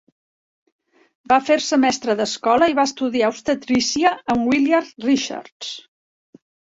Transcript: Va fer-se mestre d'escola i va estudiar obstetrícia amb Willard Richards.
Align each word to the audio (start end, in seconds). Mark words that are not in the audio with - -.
Va 1.31 1.35
fer-se 1.49 1.77
mestre 1.83 2.15
d'escola 2.21 2.69
i 2.71 2.75
va 2.79 2.85
estudiar 2.89 3.29
obstetrícia 3.33 4.15
amb 4.35 4.49
Willard 4.53 5.07
Richards. 5.09 5.71